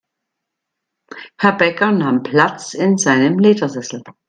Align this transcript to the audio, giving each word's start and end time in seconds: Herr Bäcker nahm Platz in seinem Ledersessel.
Herr 1.37 1.51
Bäcker 1.53 1.91
nahm 1.91 2.23
Platz 2.23 2.73
in 2.73 2.97
seinem 2.97 3.37
Ledersessel. 3.37 4.01